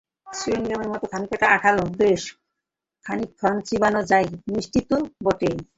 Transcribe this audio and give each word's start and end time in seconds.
চুইংগামের 0.27 0.89
মতো 0.89 1.05
খানিকটা 1.07 1.47
আঠালো, 1.47 1.83
বেশ 1.97 2.21
খানিকক্ষণ 3.05 3.55
চিবানো 3.67 4.01
যায়, 4.03 4.27
মিষ্টি 4.47 4.79
তো 4.89 4.97
বটেই। 5.25 5.55